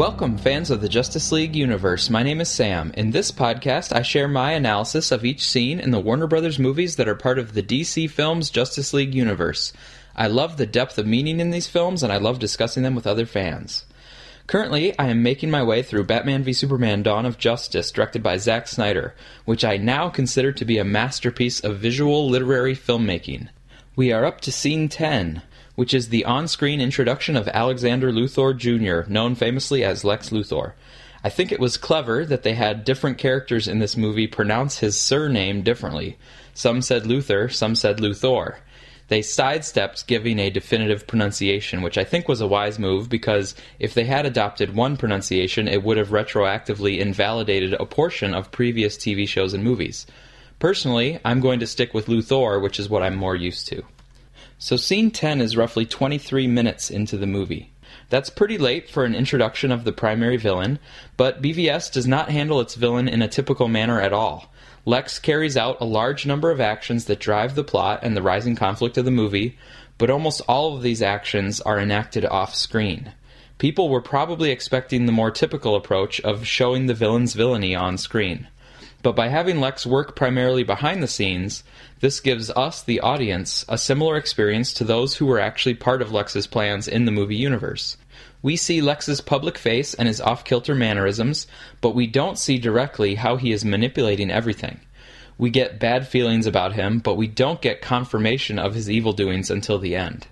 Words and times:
Welcome, 0.00 0.38
fans 0.38 0.70
of 0.70 0.80
the 0.80 0.88
Justice 0.88 1.30
League 1.30 1.54
universe. 1.54 2.08
My 2.08 2.22
name 2.22 2.40
is 2.40 2.48
Sam. 2.48 2.90
In 2.96 3.10
this 3.10 3.30
podcast, 3.30 3.94
I 3.94 4.00
share 4.00 4.28
my 4.28 4.52
analysis 4.52 5.12
of 5.12 5.26
each 5.26 5.46
scene 5.46 5.78
in 5.78 5.90
the 5.90 6.00
Warner 6.00 6.26
Brothers 6.26 6.58
movies 6.58 6.96
that 6.96 7.06
are 7.06 7.14
part 7.14 7.38
of 7.38 7.52
the 7.52 7.62
DC 7.62 8.08
Films 8.08 8.48
Justice 8.48 8.94
League 8.94 9.14
universe. 9.14 9.74
I 10.16 10.26
love 10.26 10.56
the 10.56 10.64
depth 10.64 10.96
of 10.96 11.06
meaning 11.06 11.38
in 11.38 11.50
these 11.50 11.66
films, 11.66 12.02
and 12.02 12.10
I 12.10 12.16
love 12.16 12.38
discussing 12.38 12.82
them 12.82 12.94
with 12.94 13.06
other 13.06 13.26
fans. 13.26 13.84
Currently, 14.46 14.98
I 14.98 15.08
am 15.08 15.22
making 15.22 15.50
my 15.50 15.62
way 15.62 15.82
through 15.82 16.04
Batman 16.04 16.44
v 16.44 16.54
Superman 16.54 17.02
Dawn 17.02 17.26
of 17.26 17.36
Justice, 17.36 17.90
directed 17.90 18.22
by 18.22 18.38
Zack 18.38 18.68
Snyder, 18.68 19.14
which 19.44 19.66
I 19.66 19.76
now 19.76 20.08
consider 20.08 20.50
to 20.50 20.64
be 20.64 20.78
a 20.78 20.82
masterpiece 20.82 21.60
of 21.60 21.76
visual 21.76 22.26
literary 22.26 22.74
filmmaking. 22.74 23.50
We 23.96 24.12
are 24.12 24.24
up 24.24 24.40
to 24.40 24.50
scene 24.50 24.88
10, 24.88 25.42
which 25.74 25.94
is 25.94 26.08
the 26.08 26.24
on 26.24 26.48
screen 26.48 26.80
introduction 26.80 27.36
of 27.36 27.48
Alexander 27.48 28.12
Luthor 28.12 28.56
Jr., 28.56 29.10
known 29.10 29.34
famously 29.34 29.84
as 29.84 30.04
Lex 30.04 30.30
Luthor. 30.30 30.72
I 31.22 31.28
think 31.28 31.52
it 31.52 31.60
was 31.60 31.76
clever 31.76 32.24
that 32.24 32.42
they 32.42 32.54
had 32.54 32.84
different 32.84 33.18
characters 33.18 33.68
in 33.68 33.78
this 33.78 33.96
movie 33.96 34.26
pronounce 34.26 34.78
his 34.78 34.98
surname 34.98 35.62
differently. 35.62 36.16
Some 36.54 36.80
said 36.82 37.06
Luther, 37.06 37.48
some 37.48 37.74
said 37.74 37.98
Luthor. 37.98 38.56
They 39.08 39.22
sidestepped 39.22 40.06
giving 40.06 40.38
a 40.38 40.50
definitive 40.50 41.06
pronunciation, 41.06 41.82
which 41.82 41.98
I 41.98 42.04
think 42.04 42.28
was 42.28 42.40
a 42.40 42.46
wise 42.46 42.78
move 42.78 43.08
because 43.08 43.56
if 43.80 43.92
they 43.92 44.04
had 44.04 44.24
adopted 44.24 44.74
one 44.74 44.96
pronunciation, 44.96 45.66
it 45.66 45.82
would 45.82 45.96
have 45.96 46.10
retroactively 46.10 47.00
invalidated 47.00 47.74
a 47.74 47.86
portion 47.86 48.34
of 48.34 48.52
previous 48.52 48.96
TV 48.96 49.26
shows 49.26 49.52
and 49.52 49.64
movies. 49.64 50.06
Personally, 50.60 51.18
I'm 51.24 51.40
going 51.40 51.58
to 51.58 51.66
stick 51.66 51.92
with 51.92 52.06
Luthor, 52.06 52.62
which 52.62 52.78
is 52.78 52.88
what 52.88 53.02
I'm 53.02 53.16
more 53.16 53.34
used 53.34 53.66
to. 53.68 53.82
So 54.62 54.76
scene 54.76 55.10
10 55.10 55.40
is 55.40 55.56
roughly 55.56 55.86
23 55.86 56.46
minutes 56.46 56.90
into 56.90 57.16
the 57.16 57.26
movie. 57.26 57.72
That's 58.10 58.28
pretty 58.28 58.58
late 58.58 58.90
for 58.90 59.06
an 59.06 59.14
introduction 59.14 59.72
of 59.72 59.84
the 59.84 59.92
primary 59.92 60.36
villain, 60.36 60.78
but 61.16 61.40
BVS 61.40 61.90
does 61.90 62.06
not 62.06 62.28
handle 62.28 62.60
its 62.60 62.74
villain 62.74 63.08
in 63.08 63.22
a 63.22 63.26
typical 63.26 63.68
manner 63.68 64.02
at 64.02 64.12
all. 64.12 64.52
Lex 64.84 65.18
carries 65.18 65.56
out 65.56 65.80
a 65.80 65.86
large 65.86 66.26
number 66.26 66.50
of 66.50 66.60
actions 66.60 67.06
that 67.06 67.20
drive 67.20 67.54
the 67.54 67.64
plot 67.64 68.00
and 68.02 68.14
the 68.14 68.20
rising 68.20 68.54
conflict 68.54 68.98
of 68.98 69.06
the 69.06 69.10
movie, 69.10 69.56
but 69.96 70.10
almost 70.10 70.42
all 70.46 70.76
of 70.76 70.82
these 70.82 71.00
actions 71.00 71.62
are 71.62 71.80
enacted 71.80 72.26
off 72.26 72.54
screen. 72.54 73.12
People 73.56 73.88
were 73.88 74.02
probably 74.02 74.50
expecting 74.50 75.06
the 75.06 75.12
more 75.12 75.30
typical 75.30 75.74
approach 75.74 76.20
of 76.20 76.46
showing 76.46 76.84
the 76.84 76.92
villain's 76.92 77.32
villainy 77.32 77.74
on 77.74 77.96
screen. 77.96 78.46
But 79.02 79.16
by 79.16 79.28
having 79.28 79.60
Lex 79.60 79.86
work 79.86 80.14
primarily 80.14 80.62
behind 80.62 81.02
the 81.02 81.08
scenes, 81.08 81.64
this 82.00 82.20
gives 82.20 82.50
us, 82.50 82.82
the 82.82 83.00
audience, 83.00 83.64
a 83.66 83.78
similar 83.78 84.16
experience 84.16 84.74
to 84.74 84.84
those 84.84 85.16
who 85.16 85.26
were 85.26 85.40
actually 85.40 85.74
part 85.74 86.02
of 86.02 86.12
Lex's 86.12 86.46
plans 86.46 86.86
in 86.86 87.06
the 87.06 87.12
movie 87.12 87.36
universe. 87.36 87.96
We 88.42 88.56
see 88.56 88.82
Lex's 88.82 89.22
public 89.22 89.56
face 89.56 89.94
and 89.94 90.06
his 90.06 90.20
off 90.20 90.44
kilter 90.44 90.74
mannerisms, 90.74 91.46
but 91.80 91.94
we 91.94 92.06
don't 92.06 92.38
see 92.38 92.58
directly 92.58 93.14
how 93.14 93.36
he 93.36 93.52
is 93.52 93.64
manipulating 93.64 94.30
everything. 94.30 94.80
We 95.38 95.48
get 95.48 95.80
bad 95.80 96.06
feelings 96.06 96.46
about 96.46 96.74
him, 96.74 96.98
but 96.98 97.16
we 97.16 97.26
don't 97.26 97.62
get 97.62 97.80
confirmation 97.80 98.58
of 98.58 98.74
his 98.74 98.90
evil 98.90 99.14
doings 99.14 99.50
until 99.50 99.78
the 99.78 99.96
end. 99.96 100.26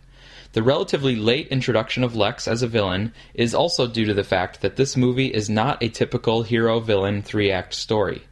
The 0.52 0.62
relatively 0.62 1.16
late 1.16 1.48
introduction 1.48 2.04
of 2.04 2.16
Lex 2.16 2.46
as 2.46 2.62
a 2.62 2.66
villain 2.66 3.14
is 3.32 3.54
also 3.54 3.86
due 3.86 4.04
to 4.04 4.14
the 4.14 4.24
fact 4.24 4.60
that 4.60 4.76
this 4.76 4.96
movie 4.96 5.28
is 5.28 5.48
not 5.48 5.82
a 5.82 5.88
typical 5.88 6.42
hero 6.42 6.80
villain 6.80 7.22
three 7.22 7.50
act 7.50 7.72
story. 7.72 8.22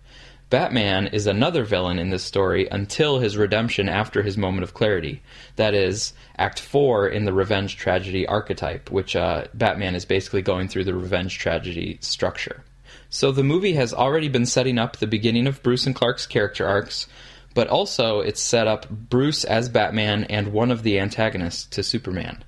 Batman 0.48 1.08
is 1.08 1.26
another 1.26 1.64
villain 1.64 1.98
in 1.98 2.10
this 2.10 2.22
story 2.22 2.68
until 2.70 3.18
his 3.18 3.36
redemption 3.36 3.88
after 3.88 4.22
his 4.22 4.38
moment 4.38 4.62
of 4.62 4.74
clarity. 4.74 5.20
That 5.56 5.74
is, 5.74 6.12
Act 6.38 6.60
4 6.60 7.08
in 7.08 7.24
the 7.24 7.32
revenge 7.32 7.76
tragedy 7.76 8.26
archetype, 8.28 8.90
which 8.90 9.16
uh, 9.16 9.46
Batman 9.54 9.96
is 9.96 10.04
basically 10.04 10.42
going 10.42 10.68
through 10.68 10.84
the 10.84 10.94
revenge 10.94 11.38
tragedy 11.38 11.98
structure. 12.00 12.62
So 13.10 13.32
the 13.32 13.42
movie 13.42 13.72
has 13.72 13.92
already 13.92 14.28
been 14.28 14.46
setting 14.46 14.78
up 14.78 14.96
the 14.96 15.08
beginning 15.08 15.48
of 15.48 15.62
Bruce 15.64 15.84
and 15.84 15.96
Clark's 15.96 16.26
character 16.26 16.66
arcs, 16.66 17.08
but 17.54 17.66
also 17.66 18.20
it's 18.20 18.40
set 18.40 18.68
up 18.68 18.88
Bruce 18.88 19.42
as 19.42 19.68
Batman 19.68 20.24
and 20.24 20.52
one 20.52 20.70
of 20.70 20.84
the 20.84 21.00
antagonists 21.00 21.64
to 21.66 21.82
Superman. 21.82 22.44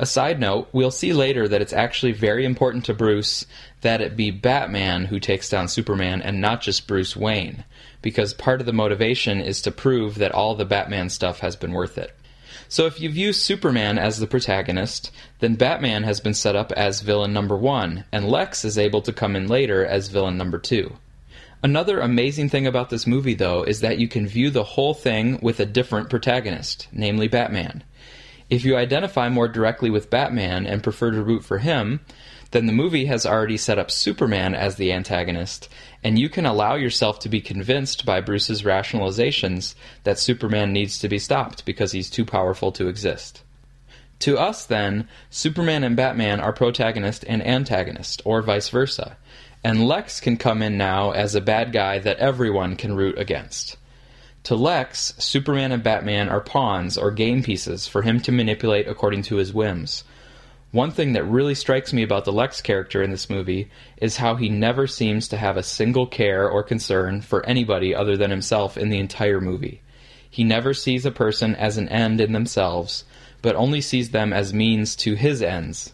A 0.00 0.06
side 0.06 0.40
note, 0.40 0.70
we'll 0.72 0.90
see 0.90 1.12
later 1.12 1.46
that 1.46 1.60
it's 1.60 1.74
actually 1.74 2.12
very 2.12 2.46
important 2.46 2.86
to 2.86 2.94
Bruce 2.94 3.44
that 3.82 4.00
it 4.00 4.16
be 4.16 4.30
Batman 4.30 5.04
who 5.04 5.20
takes 5.20 5.50
down 5.50 5.68
Superman 5.68 6.22
and 6.22 6.40
not 6.40 6.62
just 6.62 6.86
Bruce 6.86 7.14
Wayne, 7.14 7.64
because 8.00 8.32
part 8.32 8.60
of 8.60 8.66
the 8.66 8.72
motivation 8.72 9.42
is 9.42 9.60
to 9.60 9.70
prove 9.70 10.14
that 10.14 10.32
all 10.32 10.54
the 10.54 10.64
Batman 10.64 11.10
stuff 11.10 11.40
has 11.40 11.54
been 11.54 11.72
worth 11.72 11.98
it. 11.98 12.16
So 12.66 12.86
if 12.86 12.98
you 12.98 13.10
view 13.10 13.34
Superman 13.34 13.98
as 13.98 14.18
the 14.18 14.26
protagonist, 14.26 15.10
then 15.40 15.56
Batman 15.56 16.04
has 16.04 16.18
been 16.18 16.32
set 16.32 16.56
up 16.56 16.72
as 16.72 17.02
villain 17.02 17.34
number 17.34 17.58
one, 17.58 18.04
and 18.10 18.26
Lex 18.26 18.64
is 18.64 18.78
able 18.78 19.02
to 19.02 19.12
come 19.12 19.36
in 19.36 19.48
later 19.48 19.84
as 19.84 20.08
villain 20.08 20.38
number 20.38 20.58
two. 20.58 20.96
Another 21.62 22.00
amazing 22.00 22.48
thing 22.48 22.66
about 22.66 22.88
this 22.88 23.06
movie, 23.06 23.34
though, 23.34 23.64
is 23.64 23.82
that 23.82 23.98
you 23.98 24.08
can 24.08 24.26
view 24.26 24.48
the 24.48 24.64
whole 24.64 24.94
thing 24.94 25.38
with 25.42 25.60
a 25.60 25.66
different 25.66 26.08
protagonist, 26.08 26.88
namely 26.90 27.28
Batman. 27.28 27.84
If 28.50 28.64
you 28.64 28.76
identify 28.76 29.28
more 29.28 29.46
directly 29.46 29.90
with 29.90 30.10
Batman 30.10 30.66
and 30.66 30.82
prefer 30.82 31.12
to 31.12 31.22
root 31.22 31.44
for 31.44 31.58
him, 31.58 32.00
then 32.50 32.66
the 32.66 32.72
movie 32.72 33.04
has 33.04 33.24
already 33.24 33.56
set 33.56 33.78
up 33.78 33.92
Superman 33.92 34.56
as 34.56 34.74
the 34.74 34.92
antagonist, 34.92 35.68
and 36.02 36.18
you 36.18 36.28
can 36.28 36.44
allow 36.44 36.74
yourself 36.74 37.20
to 37.20 37.28
be 37.28 37.40
convinced 37.40 38.04
by 38.04 38.20
Bruce's 38.20 38.62
rationalizations 38.62 39.76
that 40.02 40.18
Superman 40.18 40.72
needs 40.72 40.98
to 40.98 41.08
be 41.08 41.18
stopped 41.18 41.64
because 41.64 41.92
he's 41.92 42.10
too 42.10 42.24
powerful 42.24 42.72
to 42.72 42.88
exist. 42.88 43.44
To 44.20 44.36
us, 44.36 44.66
then, 44.66 45.08
Superman 45.30 45.84
and 45.84 45.96
Batman 45.96 46.40
are 46.40 46.52
protagonist 46.52 47.24
and 47.28 47.46
antagonist, 47.46 48.20
or 48.24 48.42
vice 48.42 48.68
versa, 48.68 49.16
and 49.62 49.86
Lex 49.86 50.18
can 50.18 50.36
come 50.36 50.60
in 50.60 50.76
now 50.76 51.12
as 51.12 51.36
a 51.36 51.40
bad 51.40 51.72
guy 51.72 52.00
that 52.00 52.18
everyone 52.18 52.74
can 52.74 52.96
root 52.96 53.16
against. 53.16 53.76
To 54.44 54.54
Lex, 54.54 55.14
Superman 55.18 55.70
and 55.70 55.82
Batman 55.82 56.28
are 56.28 56.40
pawns 56.40 56.96
or 56.96 57.10
game 57.10 57.42
pieces 57.42 57.86
for 57.86 58.02
him 58.02 58.20
to 58.20 58.32
manipulate 58.32 58.88
according 58.88 59.22
to 59.24 59.36
his 59.36 59.52
whims. 59.52 60.04
One 60.72 60.92
thing 60.92 61.12
that 61.12 61.24
really 61.24 61.54
strikes 61.54 61.92
me 61.92 62.02
about 62.02 62.24
the 62.24 62.32
Lex 62.32 62.62
character 62.62 63.02
in 63.02 63.10
this 63.10 63.28
movie 63.28 63.70
is 63.96 64.16
how 64.16 64.36
he 64.36 64.48
never 64.48 64.86
seems 64.86 65.28
to 65.28 65.36
have 65.36 65.56
a 65.56 65.62
single 65.62 66.06
care 66.06 66.48
or 66.48 66.62
concern 66.62 67.20
for 67.20 67.44
anybody 67.44 67.94
other 67.94 68.16
than 68.16 68.30
himself 68.30 68.78
in 68.78 68.88
the 68.88 68.98
entire 68.98 69.40
movie. 69.40 69.82
He 70.30 70.44
never 70.44 70.72
sees 70.72 71.04
a 71.04 71.10
person 71.10 71.56
as 71.56 71.76
an 71.76 71.88
end 71.88 72.20
in 72.20 72.32
themselves, 72.32 73.04
but 73.42 73.56
only 73.56 73.80
sees 73.80 74.10
them 74.10 74.32
as 74.32 74.54
means 74.54 74.94
to 74.96 75.14
his 75.14 75.42
ends. 75.42 75.92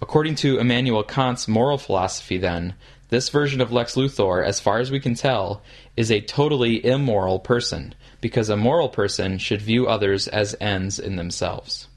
According 0.00 0.36
to 0.36 0.58
Immanuel 0.58 1.02
Kant's 1.02 1.48
moral 1.48 1.78
philosophy, 1.78 2.38
then, 2.38 2.74
this 3.08 3.28
version 3.28 3.60
of 3.60 3.72
Lex 3.72 3.94
Luthor, 3.94 4.44
as 4.44 4.60
far 4.60 4.78
as 4.78 4.90
we 4.90 5.00
can 5.00 5.14
tell, 5.14 5.62
is 5.96 6.10
a 6.10 6.20
totally 6.20 6.84
immoral 6.84 7.38
person, 7.38 7.94
because 8.20 8.48
a 8.48 8.56
moral 8.56 8.88
person 8.88 9.38
should 9.38 9.62
view 9.62 9.86
others 9.86 10.28
as 10.28 10.56
ends 10.60 10.98
in 10.98 11.16
themselves. 11.16 11.88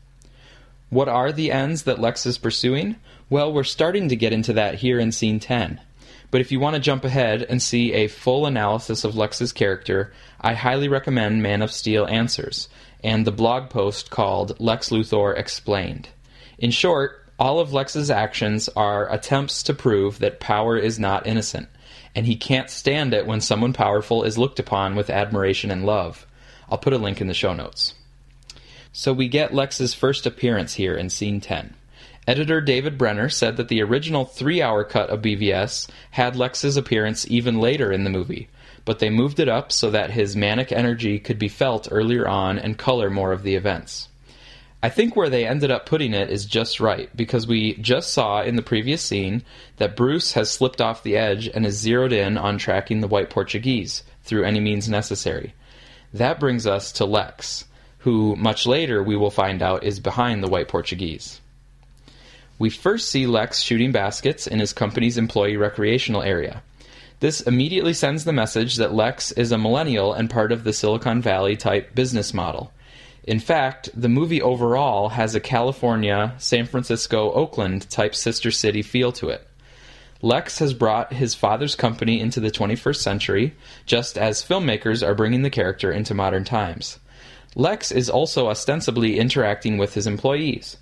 What 0.90 1.10
are 1.10 1.32
the 1.32 1.52
ends 1.52 1.84
that 1.84 2.00
Lex 2.00 2.26
is 2.26 2.38
pursuing? 2.38 2.96
Well, 3.30 3.52
we're 3.52 3.64
starting 3.64 4.10
to 4.10 4.16
get 4.16 4.34
into 4.34 4.54
that 4.54 4.76
here 4.76 5.00
in 5.00 5.12
scene 5.12 5.40
10. 5.40 5.82
But 6.30 6.42
if 6.42 6.52
you 6.52 6.60
want 6.60 6.76
to 6.76 6.82
jump 6.82 7.06
ahead 7.06 7.44
and 7.44 7.62
see 7.62 7.94
a 7.94 8.08
full 8.08 8.46
analysis 8.46 9.04
of 9.04 9.16
Lex's 9.16 9.54
character, 9.54 10.14
I 10.40 10.54
highly 10.54 10.88
recommend 10.88 11.42
Man 11.42 11.62
of 11.62 11.72
Steel 11.72 12.06
Answers 12.06 12.70
and 13.04 13.26
the 13.26 13.32
blog 13.32 13.70
post 13.70 14.10
called 14.10 14.60
Lex 14.60 14.90
Luthor 14.90 15.38
Explained. 15.38 16.10
In 16.58 16.72
short, 16.72 17.27
all 17.40 17.60
of 17.60 17.72
Lex's 17.72 18.10
actions 18.10 18.68
are 18.70 19.12
attempts 19.12 19.62
to 19.64 19.74
prove 19.74 20.20
that 20.20 20.40
power 20.40 20.78
is 20.78 20.98
not 20.98 21.28
innocent, 21.28 21.70
and 22.16 22.26
he 22.26 22.36
can't 22.36 22.70
stand 22.70 23.14
it 23.14 23.28
when 23.28 23.42
someone 23.42 23.74
powerful 23.74 24.24
is 24.24 24.38
looked 24.40 24.60
upon 24.60 24.96
with 24.96 25.10
admiration 25.10 25.70
and 25.70 25.86
love. 25.86 26.26
I'll 26.70 26.80
put 26.80 26.94
a 26.94 26.98
link 26.98 27.22
in 27.22 27.28
the 27.28 27.36
show 27.36 27.54
notes. 27.54 27.94
So 28.92 29.14
we 29.14 29.28
get 29.28 29.54
Lex's 29.54 29.94
first 29.94 30.26
appearance 30.26 30.74
here 30.74 30.96
in 30.96 31.12
scene 31.12 31.40
10. 31.40 31.76
Editor 32.28 32.60
David 32.60 32.98
Brenner 32.98 33.30
said 33.30 33.56
that 33.56 33.68
the 33.68 33.82
original 33.84 34.26
three 34.26 34.62
hour 34.62 34.84
cut 34.84 35.10
of 35.12 35.22
BVS 35.22 35.88
had 36.12 36.36
Lex's 36.36 36.76
appearance 36.76 37.30
even 37.30 37.60
later 37.60 37.92
in 37.92 38.04
the 38.04 38.10
movie, 38.10 38.50
but 38.84 39.00
they 39.00 39.12
moved 39.12 39.40
it 39.40 39.48
up 39.48 39.72
so 39.72 39.92
that 39.92 40.12
his 40.12 40.36
manic 40.36 40.72
energy 40.72 41.20
could 41.20 41.38
be 41.38 41.48
felt 41.48 41.88
earlier 41.92 42.28
on 42.28 42.58
and 42.58 42.78
color 42.78 43.10
more 43.12 43.32
of 43.32 43.44
the 43.44 43.56
events. 43.56 44.10
I 44.82 44.90
think 44.90 45.16
where 45.16 45.30
they 45.30 45.48
ended 45.48 45.72
up 45.72 45.88
putting 45.88 46.14
it 46.14 46.30
is 46.30 46.46
just 46.46 46.80
right, 46.80 47.10
because 47.16 47.48
we 47.48 47.74
just 47.78 48.14
saw 48.14 48.44
in 48.44 48.56
the 48.56 48.62
previous 48.62 49.02
scene 49.02 49.44
that 49.78 49.96
Bruce 49.96 50.34
has 50.34 50.52
slipped 50.52 50.80
off 50.80 51.02
the 51.02 51.18
edge 51.18 51.48
and 51.48 51.66
is 51.66 51.80
zeroed 51.80 52.14
in 52.14 52.38
on 52.38 52.60
tracking 52.60 53.02
the 53.02 53.08
white 53.08 53.32
Portuguese 53.32 54.04
through 54.24 54.44
any 54.44 54.60
means 54.60 54.88
necessary. 54.88 55.56
That 56.14 56.40
brings 56.40 56.68
us 56.68 56.92
to 56.94 57.06
Lex, 57.06 57.66
who 58.00 58.36
much 58.36 58.68
later 58.68 59.02
we 59.02 59.18
will 59.18 59.32
find 59.32 59.64
out 59.64 59.84
is 59.84 60.00
behind 60.00 60.44
the 60.44 60.48
white 60.48 60.68
Portuguese. 60.68 61.42
We 62.60 62.70
first 62.70 63.10
see 63.10 63.26
Lex 63.26 63.60
shooting 63.62 63.92
baskets 63.92 64.46
in 64.46 64.60
his 64.60 64.74
company's 64.74 65.18
employee 65.18 65.58
recreational 65.58 66.22
area. 66.22 66.62
This 67.20 67.42
immediately 67.42 67.94
sends 67.94 68.26
the 68.26 68.34
message 68.34 68.76
that 68.76 68.94
Lex 68.94 69.32
is 69.32 69.52
a 69.52 69.58
millennial 69.58 70.14
and 70.14 70.30
part 70.30 70.52
of 70.52 70.64
the 70.64 70.74
Silicon 70.74 71.20
Valley 71.20 71.58
type 71.58 71.96
business 71.96 72.32
model. 72.32 72.72
In 73.28 73.42
fact, 73.42 73.90
the 73.94 74.08
movie 74.08 74.42
overall 74.42 75.10
has 75.10 75.36
a 75.36 75.42
California, 75.42 76.34
San 76.38 76.66
Francisco, 76.66 77.30
Oakland 77.34 77.90
type 77.90 78.16
sister 78.16 78.52
city 78.52 78.82
feel 78.82 79.12
to 79.12 79.28
it. 79.28 79.46
Lex 80.22 80.60
has 80.60 80.74
brought 80.74 81.12
his 81.12 81.36
father's 81.36 81.76
company 81.76 82.22
into 82.22 82.40
the 82.40 82.50
21st 82.50 82.96
century, 82.96 83.54
just 83.86 84.18
as 84.18 84.42
filmmakers 84.42 85.06
are 85.06 85.14
bringing 85.14 85.42
the 85.42 85.50
character 85.50 85.92
into 85.92 86.14
modern 86.14 86.46
times. 86.46 87.00
Lex 87.54 87.92
is 87.92 88.10
also 88.10 88.48
ostensibly 88.48 89.20
interacting 89.20 89.78
with 89.78 89.94
his 89.94 90.08
employees. 90.08 90.78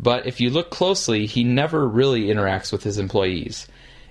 But 0.00 0.26
if 0.26 0.40
you 0.40 0.50
look 0.50 0.70
closely, 0.70 1.26
he 1.26 1.44
never 1.44 1.86
really 1.86 2.24
interacts 2.24 2.72
with 2.72 2.82
his 2.82 2.98
employees. 2.98 3.68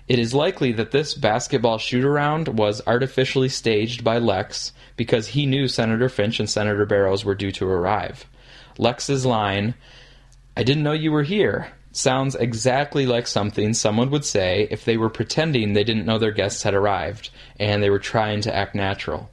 It 0.07 0.19
is 0.19 0.33
likely 0.33 0.73
that 0.73 0.91
this 0.91 1.13
basketball 1.13 1.77
shoot 1.77 2.03
around 2.03 2.49
was 2.49 2.81
artificially 2.85 3.47
staged 3.47 4.03
by 4.03 4.17
Lex 4.17 4.73
because 4.97 5.27
he 5.27 5.45
knew 5.45 5.67
Senator 5.67 6.09
Finch 6.09 6.39
and 6.39 6.49
Senator 6.49 6.85
Barrows 6.85 7.23
were 7.23 7.35
due 7.35 7.51
to 7.53 7.67
arrive. 7.67 8.25
Lex's 8.77 9.25
line, 9.25 9.75
I 10.57 10.63
didn't 10.63 10.83
know 10.83 10.91
you 10.91 11.11
were 11.11 11.23
here, 11.23 11.71
sounds 11.93 12.35
exactly 12.35 13.05
like 13.05 13.27
something 13.27 13.73
someone 13.73 14.09
would 14.09 14.25
say 14.25 14.67
if 14.71 14.83
they 14.83 14.97
were 14.97 15.09
pretending 15.09 15.71
they 15.71 15.83
didn't 15.85 16.05
know 16.05 16.17
their 16.17 16.31
guests 16.31 16.63
had 16.63 16.73
arrived 16.73 17.29
and 17.57 17.81
they 17.81 17.89
were 17.89 17.99
trying 17.99 18.41
to 18.41 18.53
act 18.53 18.75
natural. 18.75 19.29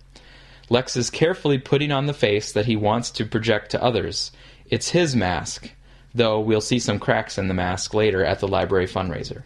Lex 0.69 0.97
is 0.97 1.11
carefully 1.11 1.59
putting 1.59 1.91
on 1.91 2.07
the 2.07 2.15
face 2.15 2.53
that 2.53 2.67
he 2.67 2.77
wants 2.77 3.11
to 3.11 3.25
project 3.27 3.73
to 3.73 3.83
others. 3.83 4.31
It's 4.67 4.91
his 4.91 5.17
mask, 5.17 5.73
though 6.15 6.39
we'll 6.39 6.61
see 6.61 6.79
some 6.79 7.01
cracks 7.01 7.39
in 7.39 7.49
the 7.49 7.55
mask 7.55 7.93
later 7.93 8.25
at 8.25 8.39
the 8.39 8.47
library 8.47 8.87
fundraiser. 8.87 9.43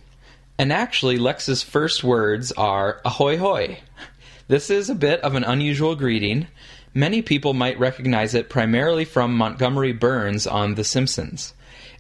And 0.57 0.73
actually, 0.73 1.19
Lex's 1.19 1.63
first 1.63 2.05
words 2.05 2.53
are 2.53 3.01
ahoy 3.05 3.39
hoy. 3.39 3.81
This 4.47 4.71
is 4.71 4.89
a 4.89 4.95
bit 4.95 5.21
of 5.23 5.35
an 5.35 5.43
unusual 5.43 5.97
greeting. 5.97 6.47
Many 6.93 7.23
people 7.23 7.55
might 7.55 7.79
recognize 7.79 8.35
it 8.35 8.49
primarily 8.49 9.05
from 9.05 9.37
Montgomery 9.37 9.93
Burns 9.93 10.47
on 10.47 10.75
The 10.75 10.85
Simpsons. 10.85 11.55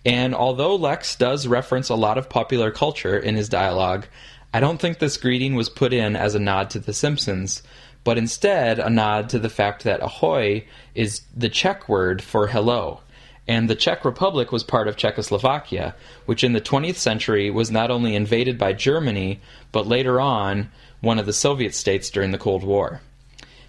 And 0.05 0.35
although 0.35 0.77
Lex 0.77 1.17
does 1.17 1.49
reference 1.49 1.89
a 1.89 1.97
lot 1.97 2.17
of 2.17 2.29
popular 2.29 2.71
culture 2.71 3.19
in 3.19 3.35
his 3.35 3.49
dialogue, 3.49 4.07
I 4.53 4.61
don't 4.61 4.81
think 4.81 4.99
this 5.01 5.17
greeting 5.17 5.57
was 5.57 5.69
put 5.69 5.93
in 5.93 6.15
as 6.15 6.37
a 6.37 6.39
nod 6.39 6.71
to 6.71 6.79
The 6.79 6.93
Simpsons, 6.93 7.63
but 8.05 8.19
instead 8.19 8.79
a 8.79 8.89
nod 8.89 9.31
to 9.31 9.41
the 9.41 9.49
fact 9.49 9.83
that 9.83 10.01
ahoy 10.01 10.65
is 10.95 11.23
the 11.35 11.49
Czech 11.49 11.89
word 11.89 12.23
for 12.23 12.47
hello. 12.47 13.01
And 13.47 13.69
the 13.69 13.75
Czech 13.75 14.05
Republic 14.05 14.53
was 14.53 14.63
part 14.63 14.89
of 14.89 14.97
Czechoslovakia, 14.97 15.95
which 16.25 16.43
in 16.43 16.55
the 16.55 16.61
20th 16.61 16.97
century 16.97 17.51
was 17.51 17.71
not 17.71 17.91
only 17.91 18.15
invaded 18.15 18.57
by 18.57 18.73
Germany, 18.73 19.41
but 19.71 19.87
later 19.87 20.21
on 20.21 20.71
one 21.01 21.19
of 21.19 21.27
the 21.27 21.33
Soviet 21.33 21.75
states 21.75 22.09
during 22.09 22.31
the 22.31 22.39
Cold 22.39 22.65
War. 22.65 23.01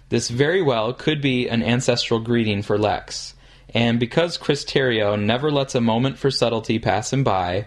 This 0.08 0.30
very 0.30 0.62
well 0.62 0.92
could 0.92 1.20
be 1.20 1.48
an 1.48 1.62
ancestral 1.62 2.20
greeting 2.20 2.62
for 2.62 2.78
Lex. 2.78 3.34
And 3.74 4.00
because 4.00 4.38
Chris 4.38 4.64
Terrio 4.64 5.20
never 5.20 5.50
lets 5.50 5.74
a 5.74 5.80
moment 5.80 6.16
for 6.16 6.30
subtlety 6.30 6.78
pass 6.78 7.12
him 7.12 7.24
by, 7.24 7.66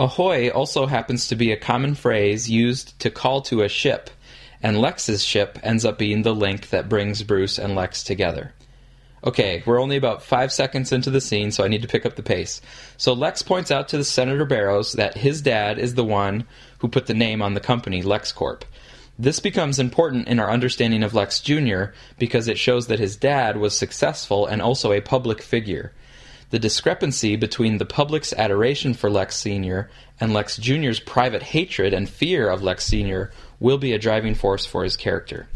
ahoy 0.00 0.48
also 0.48 0.86
happens 0.86 1.28
to 1.28 1.36
be 1.36 1.52
a 1.52 1.56
common 1.56 1.94
phrase 1.94 2.50
used 2.50 2.98
to 3.00 3.10
call 3.10 3.42
to 3.42 3.62
a 3.62 3.68
ship, 3.68 4.10
and 4.62 4.80
Lex's 4.80 5.22
ship 5.22 5.58
ends 5.62 5.84
up 5.84 5.98
being 5.98 6.22
the 6.22 6.34
link 6.34 6.70
that 6.70 6.88
brings 6.88 7.22
Bruce 7.22 7.58
and 7.58 7.76
Lex 7.76 8.02
together. 8.02 8.54
Okay, 9.26 9.62
we're 9.64 9.80
only 9.80 9.96
about 9.96 10.22
five 10.22 10.52
seconds 10.52 10.92
into 10.92 11.08
the 11.08 11.20
scene, 11.20 11.50
so 11.50 11.64
I 11.64 11.68
need 11.68 11.80
to 11.80 11.88
pick 11.88 12.04
up 12.04 12.14
the 12.14 12.22
pace. 12.22 12.60
So 12.98 13.14
Lex 13.14 13.40
points 13.40 13.70
out 13.70 13.88
to 13.88 13.96
the 13.96 14.04
Senator 14.04 14.44
Barrows 14.44 14.92
that 14.92 15.16
his 15.16 15.40
dad 15.40 15.78
is 15.78 15.94
the 15.94 16.04
one 16.04 16.46
who 16.80 16.88
put 16.88 17.06
the 17.06 17.14
name 17.14 17.40
on 17.40 17.54
the 17.54 17.60
company, 17.60 18.02
LexCorp. 18.02 18.64
This 19.18 19.40
becomes 19.40 19.78
important 19.78 20.28
in 20.28 20.38
our 20.38 20.50
understanding 20.50 21.02
of 21.02 21.14
Lex 21.14 21.40
Jr. 21.40 21.84
because 22.18 22.48
it 22.48 22.58
shows 22.58 22.88
that 22.88 22.98
his 22.98 23.16
dad 23.16 23.56
was 23.56 23.74
successful 23.74 24.46
and 24.46 24.60
also 24.60 24.92
a 24.92 25.00
public 25.00 25.40
figure. 25.40 25.92
The 26.50 26.58
discrepancy 26.58 27.36
between 27.36 27.78
the 27.78 27.86
public's 27.86 28.34
adoration 28.34 28.92
for 28.92 29.08
Lex 29.08 29.36
Sr. 29.36 29.88
and 30.20 30.34
Lex 30.34 30.58
Jr.'s 30.58 31.00
private 31.00 31.42
hatred 31.42 31.94
and 31.94 32.10
fear 32.10 32.50
of 32.50 32.62
Lex 32.62 32.84
Sr. 32.84 33.30
will 33.58 33.78
be 33.78 33.94
a 33.94 33.98
driving 33.98 34.34
force 34.34 34.66
for 34.66 34.84
his 34.84 34.98
character. 34.98 35.48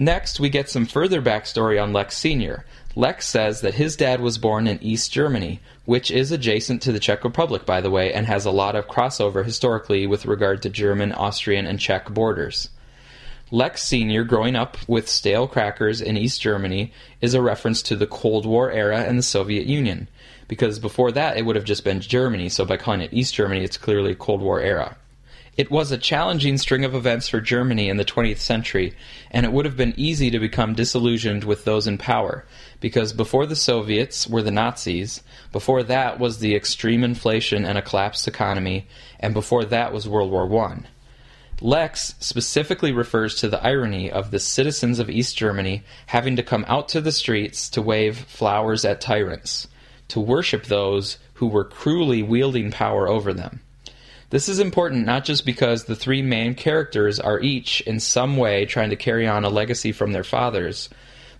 Next, 0.00 0.40
we 0.40 0.48
get 0.48 0.70
some 0.70 0.86
further 0.86 1.20
backstory 1.20 1.78
on 1.78 1.92
Lex 1.92 2.16
Sr. 2.16 2.64
Lex 2.96 3.28
says 3.28 3.60
that 3.60 3.74
his 3.74 3.96
dad 3.96 4.22
was 4.22 4.38
born 4.38 4.66
in 4.66 4.82
East 4.82 5.12
Germany, 5.12 5.60
which 5.84 6.10
is 6.10 6.32
adjacent 6.32 6.80
to 6.80 6.90
the 6.90 6.98
Czech 6.98 7.22
Republic, 7.22 7.66
by 7.66 7.82
the 7.82 7.90
way, 7.90 8.10
and 8.10 8.26
has 8.26 8.46
a 8.46 8.50
lot 8.50 8.74
of 8.74 8.88
crossover 8.88 9.44
historically 9.44 10.06
with 10.06 10.24
regard 10.24 10.62
to 10.62 10.70
German, 10.70 11.12
Austrian, 11.12 11.66
and 11.66 11.78
Czech 11.78 12.08
borders. 12.08 12.70
Lex 13.50 13.82
Sr. 13.82 14.24
growing 14.24 14.56
up 14.56 14.78
with 14.88 15.06
stale 15.06 15.46
crackers 15.46 16.00
in 16.00 16.16
East 16.16 16.40
Germany 16.40 16.94
is 17.20 17.34
a 17.34 17.42
reference 17.42 17.82
to 17.82 17.94
the 17.94 18.06
Cold 18.06 18.46
War 18.46 18.72
era 18.72 19.02
and 19.02 19.18
the 19.18 19.22
Soviet 19.22 19.66
Union, 19.66 20.08
because 20.48 20.78
before 20.78 21.12
that 21.12 21.36
it 21.36 21.44
would 21.44 21.56
have 21.56 21.66
just 21.66 21.84
been 21.84 22.00
Germany, 22.00 22.48
so 22.48 22.64
by 22.64 22.78
calling 22.78 23.02
it 23.02 23.12
East 23.12 23.34
Germany, 23.34 23.62
it's 23.62 23.76
clearly 23.76 24.14
Cold 24.14 24.40
War 24.40 24.62
era. 24.62 24.96
It 25.56 25.70
was 25.70 25.90
a 25.90 25.98
challenging 25.98 26.58
string 26.58 26.84
of 26.84 26.94
events 26.94 27.28
for 27.28 27.40
Germany 27.40 27.88
in 27.88 27.96
the 27.96 28.04
20th 28.04 28.38
century, 28.38 28.94
and 29.30 29.44
it 29.44 29.52
would 29.52 29.64
have 29.64 29.76
been 29.76 29.94
easy 29.96 30.30
to 30.30 30.38
become 30.38 30.74
disillusioned 30.74 31.42
with 31.42 31.64
those 31.64 31.86
in 31.88 31.98
power, 31.98 32.46
because 32.78 33.12
before 33.12 33.46
the 33.46 33.56
Soviets 33.56 34.28
were 34.28 34.42
the 34.42 34.52
Nazis, 34.52 35.22
before 35.50 35.82
that 35.82 36.20
was 36.20 36.38
the 36.38 36.54
extreme 36.54 37.02
inflation 37.02 37.64
and 37.64 37.76
a 37.76 37.82
collapsed 37.82 38.28
economy, 38.28 38.86
and 39.18 39.34
before 39.34 39.64
that 39.64 39.92
was 39.92 40.08
World 40.08 40.30
War 40.30 40.48
I. 40.66 40.82
Lex 41.60 42.14
specifically 42.20 42.92
refers 42.92 43.34
to 43.34 43.48
the 43.48 43.62
irony 43.62 44.10
of 44.10 44.30
the 44.30 44.38
citizens 44.38 44.98
of 44.98 45.10
East 45.10 45.36
Germany 45.36 45.82
having 46.06 46.36
to 46.36 46.42
come 46.42 46.64
out 46.68 46.88
to 46.90 47.00
the 47.00 47.12
streets 47.12 47.68
to 47.70 47.82
wave 47.82 48.16
flowers 48.16 48.84
at 48.84 49.00
tyrants, 49.00 49.68
to 50.08 50.20
worship 50.20 50.64
those 50.64 51.18
who 51.34 51.48
were 51.48 51.64
cruelly 51.64 52.22
wielding 52.22 52.70
power 52.70 53.08
over 53.08 53.34
them. 53.34 53.60
This 54.30 54.48
is 54.48 54.60
important 54.60 55.06
not 55.06 55.24
just 55.24 55.44
because 55.44 55.84
the 55.84 55.96
three 55.96 56.22
main 56.22 56.54
characters 56.54 57.18
are 57.18 57.40
each 57.40 57.80
in 57.80 57.98
some 57.98 58.36
way 58.36 58.64
trying 58.64 58.90
to 58.90 58.96
carry 58.96 59.26
on 59.26 59.44
a 59.44 59.48
legacy 59.48 59.90
from 59.90 60.12
their 60.12 60.22
fathers, 60.22 60.88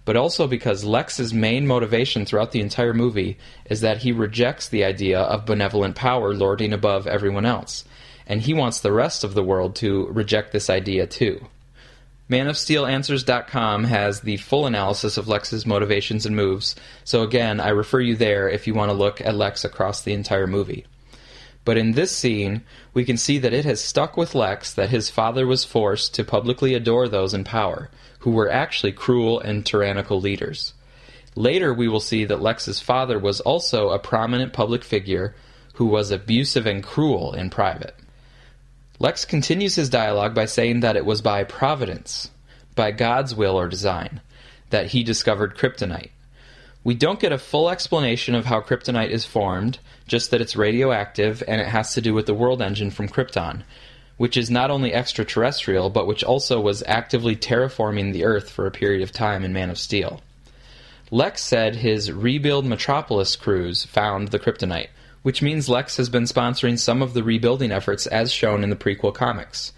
but 0.04 0.16
also 0.16 0.48
because 0.48 0.82
Lex's 0.82 1.32
main 1.32 1.68
motivation 1.68 2.26
throughout 2.26 2.50
the 2.50 2.60
entire 2.60 2.92
movie 2.92 3.38
is 3.66 3.82
that 3.82 3.98
he 3.98 4.10
rejects 4.10 4.68
the 4.68 4.82
idea 4.82 5.20
of 5.20 5.46
benevolent 5.46 5.94
power 5.94 6.34
lording 6.34 6.72
above 6.72 7.06
everyone 7.06 7.46
else, 7.46 7.84
and 8.26 8.42
he 8.42 8.54
wants 8.54 8.80
the 8.80 8.92
rest 8.92 9.22
of 9.22 9.34
the 9.34 9.44
world 9.44 9.76
to 9.76 10.08
reject 10.08 10.50
this 10.50 10.68
idea 10.68 11.06
too. 11.06 11.46
ManofSteelAnswers.com 12.28 13.84
has 13.84 14.22
the 14.22 14.36
full 14.38 14.66
analysis 14.66 15.16
of 15.16 15.28
Lex's 15.28 15.64
motivations 15.64 16.26
and 16.26 16.34
moves, 16.34 16.74
so 17.04 17.22
again, 17.22 17.60
I 17.60 17.68
refer 17.68 18.00
you 18.00 18.16
there 18.16 18.48
if 18.48 18.66
you 18.66 18.74
want 18.74 18.90
to 18.90 18.96
look 18.96 19.20
at 19.20 19.36
Lex 19.36 19.64
across 19.64 20.02
the 20.02 20.12
entire 20.12 20.48
movie. 20.48 20.86
But 21.70 21.78
in 21.78 21.92
this 21.92 22.10
scene, 22.10 22.62
we 22.94 23.04
can 23.04 23.16
see 23.16 23.38
that 23.38 23.52
it 23.52 23.64
has 23.64 23.80
stuck 23.80 24.16
with 24.16 24.34
Lex 24.34 24.74
that 24.74 24.90
his 24.90 25.08
father 25.08 25.46
was 25.46 25.64
forced 25.64 26.12
to 26.14 26.24
publicly 26.24 26.74
adore 26.74 27.06
those 27.06 27.32
in 27.32 27.44
power, 27.44 27.90
who 28.18 28.32
were 28.32 28.50
actually 28.50 28.90
cruel 28.90 29.38
and 29.38 29.64
tyrannical 29.64 30.20
leaders. 30.20 30.74
Later, 31.36 31.72
we 31.72 31.86
will 31.86 32.00
see 32.00 32.24
that 32.24 32.42
Lex's 32.42 32.80
father 32.80 33.20
was 33.20 33.40
also 33.40 33.90
a 33.90 34.00
prominent 34.00 34.52
public 34.52 34.82
figure 34.82 35.36
who 35.74 35.86
was 35.86 36.10
abusive 36.10 36.66
and 36.66 36.82
cruel 36.82 37.34
in 37.34 37.50
private. 37.50 37.94
Lex 38.98 39.24
continues 39.24 39.76
his 39.76 39.88
dialogue 39.88 40.34
by 40.34 40.46
saying 40.46 40.80
that 40.80 40.96
it 40.96 41.06
was 41.06 41.22
by 41.22 41.44
providence, 41.44 42.32
by 42.74 42.90
God's 42.90 43.32
will 43.32 43.56
or 43.56 43.68
design, 43.68 44.20
that 44.70 44.88
he 44.88 45.04
discovered 45.04 45.56
kryptonite. 45.56 46.10
We 46.82 46.94
don't 46.94 47.20
get 47.20 47.32
a 47.32 47.38
full 47.38 47.68
explanation 47.68 48.34
of 48.34 48.46
how 48.46 48.60
kryptonite 48.60 49.10
is 49.10 49.26
formed, 49.26 49.78
just 50.06 50.30
that 50.30 50.40
it's 50.40 50.56
radioactive 50.56 51.42
and 51.46 51.60
it 51.60 51.68
has 51.68 51.92
to 51.94 52.00
do 52.00 52.14
with 52.14 52.26
the 52.26 52.34
world 52.34 52.62
engine 52.62 52.90
from 52.90 53.08
Krypton, 53.08 53.62
which 54.16 54.36
is 54.36 54.50
not 54.50 54.70
only 54.70 54.94
extraterrestrial, 54.94 55.90
but 55.90 56.06
which 56.06 56.24
also 56.24 56.60
was 56.60 56.82
actively 56.86 57.36
terraforming 57.36 58.12
the 58.12 58.24
Earth 58.24 58.48
for 58.48 58.66
a 58.66 58.70
period 58.70 59.02
of 59.02 59.12
time 59.12 59.44
in 59.44 59.52
Man 59.52 59.68
of 59.68 59.78
Steel. 59.78 60.22
Lex 61.10 61.42
said 61.42 61.76
his 61.76 62.10
Rebuild 62.10 62.64
Metropolis 62.64 63.36
crews 63.36 63.84
found 63.84 64.28
the 64.28 64.38
kryptonite, 64.38 64.88
which 65.22 65.42
means 65.42 65.68
Lex 65.68 65.96
has 65.98 66.08
been 66.08 66.24
sponsoring 66.24 66.78
some 66.78 67.02
of 67.02 67.12
the 67.12 67.22
rebuilding 67.22 67.72
efforts 67.72 68.06
as 68.06 68.32
shown 68.32 68.64
in 68.64 68.70
the 68.70 68.76
prequel 68.76 69.12
comics. 69.12 69.72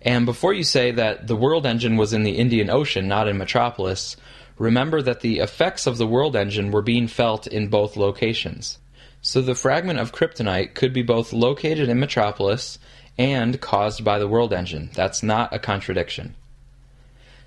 And 0.00 0.24
before 0.24 0.54
you 0.54 0.64
say 0.64 0.92
that 0.92 1.26
the 1.26 1.36
world 1.36 1.66
engine 1.66 1.96
was 1.96 2.12
in 2.12 2.22
the 2.22 2.36
Indian 2.36 2.70
Ocean, 2.70 3.08
not 3.08 3.28
in 3.28 3.36
Metropolis, 3.36 4.16
remember 4.58 5.00
that 5.02 5.20
the 5.20 5.38
effects 5.38 5.86
of 5.86 5.98
the 5.98 6.06
world 6.06 6.36
engine 6.36 6.70
were 6.70 6.82
being 6.82 7.06
felt 7.06 7.46
in 7.46 7.68
both 7.68 7.96
locations. 7.96 8.78
So 9.20 9.40
the 9.40 9.54
fragment 9.54 9.98
of 9.98 10.12
kryptonite 10.12 10.74
could 10.74 10.92
be 10.92 11.02
both 11.02 11.32
located 11.32 11.88
in 11.88 11.98
Metropolis 12.00 12.78
and 13.16 13.60
caused 13.60 14.04
by 14.04 14.18
the 14.18 14.28
world 14.28 14.52
engine. 14.52 14.90
That's 14.94 15.22
not 15.22 15.52
a 15.52 15.58
contradiction. 15.58 16.34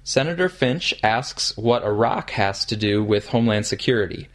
Senator 0.04 0.50
Finch 0.50 0.94
asks 1.04 1.56
what 1.56 1.86
a 1.86 1.92
rock 1.92 2.32
has 2.32 2.66
to 2.66 2.76
do 2.76 3.04
with 3.04 3.30
Homeland 3.30 3.68
Security, 3.68 4.28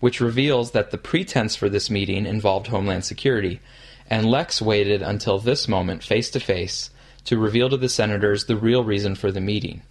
which 0.00 0.20
reveals 0.20 0.70
that 0.70 0.90
the 0.90 0.98
pretense 0.98 1.56
for 1.56 1.68
this 1.68 1.90
meeting 1.90 2.24
involved 2.24 2.68
Homeland 2.68 3.04
Security, 3.04 3.60
and 4.08 4.30
Lex 4.30 4.62
waited 4.62 5.02
until 5.02 5.38
this 5.38 5.66
moment 5.66 6.04
face 6.04 6.30
to 6.30 6.40
face 6.40 6.90
to 7.24 7.36
reveal 7.36 7.68
to 7.68 7.76
the 7.76 7.88
senators 7.88 8.44
the 8.44 8.56
real 8.56 8.84
reason 8.84 9.14
for 9.14 9.32
the 9.32 9.40
meeting. 9.40 9.82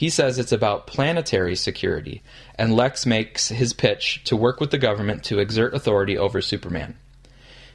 He 0.00 0.08
says 0.08 0.38
it's 0.38 0.50
about 0.50 0.86
planetary 0.86 1.54
security, 1.54 2.22
and 2.54 2.74
Lex 2.74 3.04
makes 3.04 3.48
his 3.48 3.74
pitch 3.74 4.24
to 4.24 4.34
work 4.34 4.58
with 4.58 4.70
the 4.70 4.78
government 4.78 5.24
to 5.24 5.40
exert 5.40 5.74
authority 5.74 6.16
over 6.16 6.40
Superman. 6.40 6.96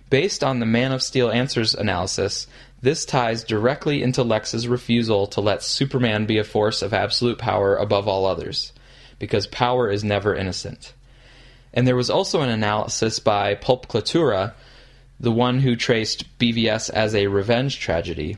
Based 0.09 0.43
on 0.43 0.57
the 0.57 0.65
Man 0.65 0.91
of 0.91 1.03
Steel 1.03 1.29
Answers 1.29 1.75
analysis, 1.75 2.47
This 2.81 3.05
ties 3.05 3.43
directly 3.43 4.01
into 4.01 4.23
Lex's 4.23 4.67
refusal 4.67 5.27
to 5.27 5.39
let 5.39 5.61
Superman 5.61 6.25
be 6.25 6.39
a 6.39 6.43
force 6.43 6.81
of 6.81 6.95
absolute 6.95 7.37
power 7.37 7.75
above 7.75 8.07
all 8.07 8.25
others, 8.25 8.73
because 9.19 9.45
power 9.45 9.87
is 9.91 10.03
never 10.03 10.33
innocent. 10.33 10.95
And 11.75 11.87
there 11.87 11.95
was 11.95 12.09
also 12.09 12.41
an 12.41 12.49
analysis 12.49 13.19
by 13.19 13.53
Pulp 13.53 13.87
Clatura, 13.87 14.55
the 15.19 15.31
one 15.31 15.59
who 15.59 15.75
traced 15.75 16.39
BVS 16.39 16.89
as 16.89 17.13
a 17.13 17.27
revenge 17.27 17.79
tragedy. 17.79 18.37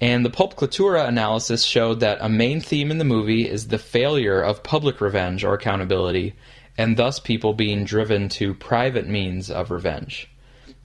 And 0.00 0.24
the 0.24 0.30
Pulp 0.30 0.56
Clatura 0.56 1.08
analysis 1.08 1.64
showed 1.64 2.00
that 2.00 2.18
a 2.20 2.28
main 2.28 2.60
theme 2.60 2.90
in 2.90 2.98
the 2.98 3.04
movie 3.04 3.48
is 3.48 3.68
the 3.68 3.78
failure 3.78 4.40
of 4.40 4.62
public 4.62 5.00
revenge 5.00 5.42
or 5.42 5.54
accountability, 5.54 6.34
and 6.76 6.96
thus 6.96 7.18
people 7.18 7.54
being 7.54 7.84
driven 7.84 8.28
to 8.28 8.52
private 8.52 9.08
means 9.08 9.50
of 9.50 9.70
revenge. 9.70 10.28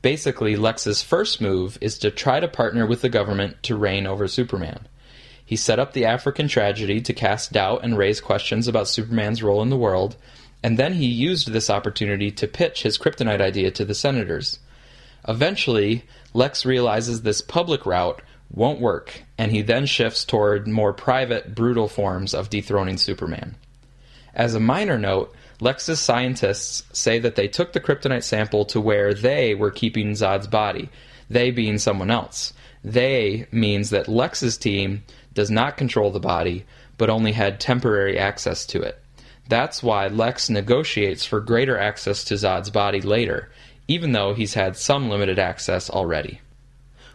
Basically, 0.02 0.56
Lex's 0.56 1.04
first 1.04 1.42
move 1.42 1.78
is 1.82 2.00
to 2.00 2.10
try 2.10 2.40
to 2.40 2.48
partner 2.48 2.86
with 2.86 3.02
the 3.02 3.10
government 3.10 3.62
to 3.64 3.76
reign 3.76 4.08
over 4.08 4.28
Superman. 4.28 4.88
He 5.46 5.58
set 5.58 5.80
up 5.80 5.92
the 5.92 6.06
African 6.06 6.48
tragedy 6.48 7.02
to 7.02 7.14
cast 7.14 7.52
doubt 7.52 7.84
and 7.84 7.98
raise 7.98 8.22
questions 8.22 8.70
about 8.70 8.88
Superman's 8.88 9.44
role 9.44 9.62
in 9.62 9.70
the 9.70 9.78
world, 9.78 10.16
and 10.64 10.80
then 10.80 10.94
he 10.94 11.06
used 11.06 11.52
this 11.52 11.70
opportunity 11.70 12.32
to 12.32 12.48
pitch 12.48 12.84
his 12.84 12.98
kryptonite 12.98 13.42
idea 13.42 13.72
to 13.72 13.84
the 13.84 13.94
senators. 13.94 14.60
Eventually, 15.28 16.06
Lex 16.34 16.66
realizes 16.66 17.22
this 17.22 17.42
public 17.42 17.86
route 17.86 18.22
won't 18.54 18.82
work, 18.82 19.24
and 19.38 19.52
he 19.52 19.62
then 19.62 19.86
shifts 19.86 20.26
toward 20.26 20.68
more 20.68 20.94
private, 20.94 21.56
brutal 21.56 21.88
forms 21.88 22.34
of 22.34 22.50
dethroning 22.50 22.98
Superman. 22.98 23.56
As 24.34 24.56
a 24.56 24.60
minor 24.60 24.98
note, 24.98 25.34
Lex's 25.60 26.00
scientists 26.00 26.84
say 26.92 27.20
that 27.20 27.36
they 27.36 27.48
took 27.48 27.74
the 27.74 27.80
kryptonite 27.80 28.24
sample 28.24 28.66
to 28.66 28.82
where 28.82 29.14
they 29.14 29.54
were 29.56 29.72
keeping 29.72 30.14
Zod's 30.14 30.48
body, 30.48 30.90
they 31.30 31.52
being 31.52 31.78
someone 31.78 32.12
else. 32.12 32.54
They 32.84 33.48
means 33.52 33.92
that 33.92 34.08
Lex's 34.08 34.58
team 34.58 35.04
does 35.34 35.52
not 35.52 35.78
control 35.78 36.12
the 36.12 36.20
body, 36.20 36.66
but 36.98 37.10
only 37.10 37.32
had 37.32 37.60
temporary 37.60 38.18
access 38.18 38.66
to 38.68 38.82
it. 38.82 39.02
That's 39.48 39.84
why 39.84 40.08
Lex 40.08 40.50
negotiates 40.50 41.26
for 41.26 41.40
greater 41.40 41.78
access 41.78 42.24
to 42.26 42.36
Zod's 42.36 42.70
body 42.70 43.02
later, 43.02 43.50
even 43.88 44.12
though 44.14 44.34
he's 44.34 44.54
had 44.54 44.78
some 44.78 45.10
limited 45.10 45.40
access 45.40 45.90
already. 45.90 46.42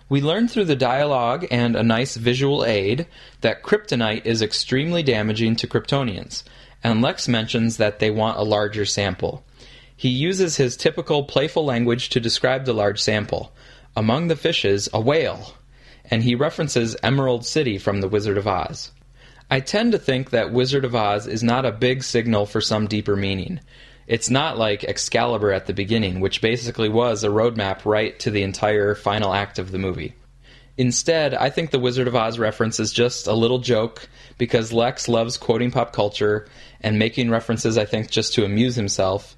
We 0.08 0.20
learn 0.20 0.46
through 0.46 0.66
the 0.66 0.76
dialogue 0.76 1.46
and 1.50 1.74
a 1.74 1.82
nice 1.82 2.16
visual 2.16 2.64
aid 2.64 3.06
that 3.40 3.64
kryptonite 3.64 4.24
is 4.24 4.40
extremely 4.40 5.02
damaging 5.02 5.56
to 5.56 5.66
Kryptonians, 5.66 6.44
and 6.84 7.02
Lex 7.02 7.26
mentions 7.26 7.78
that 7.78 7.98
they 7.98 8.10
want 8.10 8.38
a 8.38 8.44
larger 8.44 8.84
sample. 8.84 9.44
He 9.96 10.08
uses 10.08 10.56
his 10.56 10.76
typical 10.76 11.24
playful 11.24 11.64
language 11.64 12.10
to 12.10 12.20
describe 12.20 12.66
the 12.66 12.72
large 12.72 13.00
sample. 13.00 13.52
Among 13.96 14.28
the 14.28 14.36
fishes, 14.36 14.88
a 14.92 15.00
whale, 15.00 15.54
and 16.08 16.22
he 16.22 16.34
references 16.34 16.96
Emerald 17.02 17.44
City 17.44 17.78
from 17.78 18.00
The 18.00 18.08
Wizard 18.08 18.38
of 18.38 18.46
Oz. 18.46 18.92
I 19.50 19.60
tend 19.60 19.92
to 19.92 19.98
think 19.98 20.30
that 20.30 20.52
Wizard 20.52 20.84
of 20.84 20.94
Oz 20.94 21.26
is 21.26 21.42
not 21.42 21.64
a 21.64 21.72
big 21.72 22.04
signal 22.04 22.46
for 22.46 22.60
some 22.60 22.86
deeper 22.86 23.16
meaning. 23.16 23.60
It's 24.06 24.30
not 24.30 24.56
like 24.56 24.84
Excalibur 24.84 25.52
at 25.52 25.66
the 25.66 25.74
beginning, 25.74 26.20
which 26.20 26.40
basically 26.40 26.88
was 26.88 27.24
a 27.24 27.28
roadmap 27.28 27.84
right 27.84 28.18
to 28.20 28.30
the 28.30 28.42
entire 28.42 28.94
final 28.94 29.34
act 29.34 29.58
of 29.58 29.72
the 29.72 29.78
movie. 29.78 30.14
Instead, 30.78 31.34
I 31.34 31.50
think 31.50 31.70
the 31.70 31.78
Wizard 31.78 32.06
of 32.06 32.14
Oz 32.14 32.38
reference 32.38 32.78
is 32.78 32.92
just 32.92 33.26
a 33.26 33.32
little 33.32 33.58
joke 33.58 34.08
because 34.38 34.72
Lex 34.72 35.08
loves 35.08 35.38
quoting 35.38 35.70
pop 35.70 35.92
culture 35.92 36.46
and 36.80 36.98
making 36.98 37.30
references, 37.30 37.78
I 37.78 37.86
think, 37.86 38.10
just 38.10 38.34
to 38.34 38.44
amuse 38.44 38.76
himself. 38.76 39.36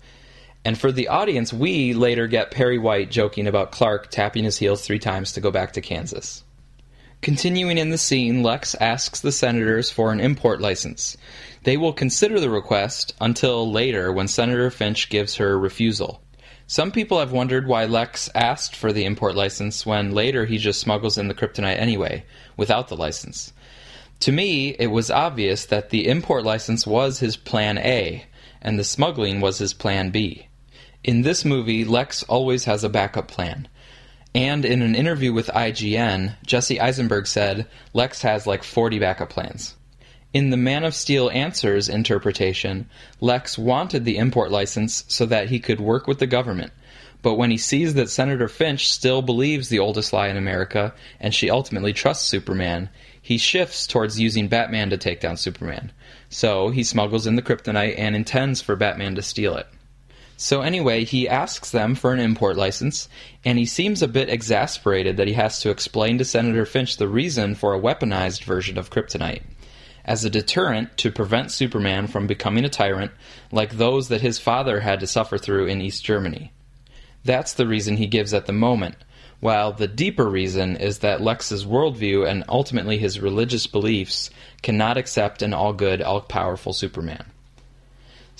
And 0.64 0.76
for 0.76 0.90
the 0.90 1.08
audience, 1.08 1.52
we 1.52 1.94
later 1.94 2.26
get 2.26 2.50
Perry 2.50 2.78
White 2.78 3.10
joking 3.10 3.46
about 3.46 3.70
Clark 3.70 4.10
tapping 4.10 4.44
his 4.44 4.58
heels 4.58 4.84
three 4.84 4.98
times 4.98 5.32
to 5.32 5.40
go 5.40 5.50
back 5.50 5.72
to 5.74 5.80
Kansas. 5.80 6.42
Continuing 7.20 7.78
in 7.78 7.90
the 7.90 7.98
scene, 7.98 8.44
Lex 8.44 8.76
asks 8.76 9.20
the 9.20 9.32
senators 9.32 9.90
for 9.90 10.12
an 10.12 10.20
import 10.20 10.60
license. 10.60 11.16
They 11.64 11.76
will 11.76 11.92
consider 11.92 12.38
the 12.38 12.48
request 12.48 13.12
until 13.20 13.70
later 13.70 14.12
when 14.12 14.28
Senator 14.28 14.70
Finch 14.70 15.08
gives 15.08 15.36
her 15.36 15.58
refusal. 15.58 16.22
Some 16.68 16.92
people 16.92 17.18
have 17.18 17.32
wondered 17.32 17.66
why 17.66 17.86
Lex 17.86 18.30
asked 18.34 18.76
for 18.76 18.92
the 18.92 19.04
import 19.04 19.34
license 19.34 19.84
when 19.84 20.14
later 20.14 20.44
he 20.44 20.58
just 20.58 20.80
smuggles 20.80 21.18
in 21.18 21.26
the 21.26 21.34
kryptonite 21.34 21.78
anyway, 21.78 22.24
without 22.56 22.86
the 22.86 22.96
license. 22.96 23.52
To 24.20 24.32
me, 24.32 24.76
it 24.78 24.88
was 24.88 25.10
obvious 25.10 25.64
that 25.66 25.90
the 25.90 26.06
import 26.06 26.44
license 26.44 26.86
was 26.86 27.18
his 27.18 27.36
plan 27.36 27.78
A, 27.78 28.26
and 28.62 28.78
the 28.78 28.84
smuggling 28.84 29.40
was 29.40 29.58
his 29.58 29.74
plan 29.74 30.10
B. 30.10 30.46
In 31.02 31.22
this 31.22 31.44
movie, 31.44 31.84
Lex 31.84 32.22
always 32.24 32.64
has 32.64 32.84
a 32.84 32.88
backup 32.88 33.28
plan. 33.28 33.66
And 34.38 34.64
in 34.64 34.82
an 34.82 34.94
interview 34.94 35.32
with 35.32 35.48
IGN, 35.48 36.36
Jesse 36.46 36.80
Eisenberg 36.80 37.26
said 37.26 37.66
Lex 37.92 38.22
has 38.22 38.46
like 38.46 38.62
40 38.62 39.00
backup 39.00 39.30
plans. 39.30 39.74
In 40.32 40.50
the 40.50 40.56
Man 40.56 40.84
of 40.84 40.94
Steel 40.94 41.28
Answers 41.30 41.88
interpretation, 41.88 42.88
Lex 43.20 43.58
wanted 43.58 44.04
the 44.04 44.16
import 44.16 44.52
license 44.52 45.02
so 45.08 45.26
that 45.26 45.48
he 45.48 45.58
could 45.58 45.80
work 45.80 46.06
with 46.06 46.20
the 46.20 46.26
government. 46.28 46.72
But 47.20 47.34
when 47.34 47.50
he 47.50 47.56
sees 47.56 47.94
that 47.94 48.10
Senator 48.10 48.46
Finch 48.46 48.88
still 48.88 49.22
believes 49.22 49.70
the 49.70 49.80
oldest 49.80 50.12
lie 50.12 50.28
in 50.28 50.36
America 50.36 50.94
and 51.18 51.34
she 51.34 51.50
ultimately 51.50 51.92
trusts 51.92 52.28
Superman, 52.28 52.90
he 53.20 53.38
shifts 53.38 53.88
towards 53.88 54.20
using 54.20 54.46
Batman 54.46 54.90
to 54.90 54.96
take 54.96 55.18
down 55.20 55.36
Superman. 55.36 55.90
So 56.28 56.68
he 56.68 56.84
smuggles 56.84 57.26
in 57.26 57.34
the 57.34 57.42
kryptonite 57.42 57.98
and 57.98 58.14
intends 58.14 58.62
for 58.62 58.76
Batman 58.76 59.16
to 59.16 59.22
steal 59.22 59.56
it. 59.56 59.66
So 60.40 60.60
anyway, 60.60 61.04
he 61.04 61.28
asks 61.28 61.72
them 61.72 61.96
for 61.96 62.12
an 62.12 62.20
import 62.20 62.56
license, 62.56 63.08
and 63.44 63.58
he 63.58 63.66
seems 63.66 64.02
a 64.02 64.08
bit 64.08 64.28
exasperated 64.28 65.16
that 65.16 65.26
he 65.26 65.32
has 65.32 65.58
to 65.60 65.70
explain 65.70 66.16
to 66.18 66.24
Senator 66.24 66.64
Finch 66.64 66.96
the 66.96 67.08
reason 67.08 67.56
for 67.56 67.74
a 67.74 67.80
weaponized 67.80 68.44
version 68.44 68.78
of 68.78 68.88
kryptonite 68.88 69.42
as 70.04 70.24
a 70.24 70.30
deterrent 70.30 70.96
to 70.98 71.10
prevent 71.10 71.50
Superman 71.50 72.06
from 72.06 72.28
becoming 72.28 72.64
a 72.64 72.68
tyrant 72.68 73.10
like 73.50 73.72
those 73.72 74.08
that 74.08 74.20
his 74.20 74.38
father 74.38 74.78
had 74.78 75.00
to 75.00 75.08
suffer 75.08 75.38
through 75.38 75.66
in 75.66 75.80
East 75.80 76.04
Germany. 76.04 76.52
That's 77.24 77.54
the 77.54 77.66
reason 77.66 77.96
he 77.96 78.06
gives 78.06 78.32
at 78.32 78.46
the 78.46 78.52
moment, 78.52 78.94
while 79.40 79.72
the 79.72 79.88
deeper 79.88 80.30
reason 80.30 80.76
is 80.76 81.00
that 81.00 81.20
Lex's 81.20 81.66
worldview 81.66 82.30
and 82.30 82.44
ultimately 82.48 82.96
his 82.96 83.18
religious 83.18 83.66
beliefs 83.66 84.30
cannot 84.62 84.96
accept 84.96 85.42
an 85.42 85.52
all 85.52 85.72
good, 85.72 86.00
all 86.00 86.20
powerful 86.20 86.72
Superman. 86.72 87.26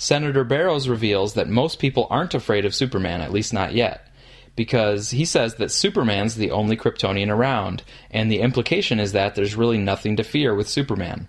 Senator 0.01 0.45
Barrows 0.45 0.87
reveals 0.87 1.33
that 1.33 1.49
most 1.49 1.77
people 1.77 2.07
aren't 2.09 2.33
afraid 2.33 2.63
of 2.63 2.73
Superman, 2.73 3.19
at 3.19 3.33
least 3.33 3.51
not 3.51 3.73
yet, 3.73 4.07
because 4.55 5.11
he 5.11 5.25
says 5.25 5.55
that 5.55 5.73
Superman's 5.73 6.35
the 6.35 6.51
only 6.51 6.77
Kryptonian 6.77 7.27
around, 7.27 7.83
and 8.09 8.31
the 8.31 8.39
implication 8.39 9.01
is 9.01 9.11
that 9.11 9.35
there's 9.35 9.57
really 9.57 9.77
nothing 9.77 10.15
to 10.15 10.23
fear 10.23 10.55
with 10.55 10.69
Superman. 10.69 11.27